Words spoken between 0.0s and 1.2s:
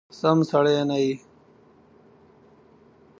سم سړی نه یې!